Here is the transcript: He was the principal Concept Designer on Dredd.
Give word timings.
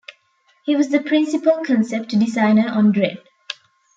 He 0.65 0.75
was 0.75 0.89
the 0.89 0.99
principal 0.99 1.63
Concept 1.63 2.07
Designer 2.09 2.67
on 2.67 2.91
Dredd. 2.91 3.23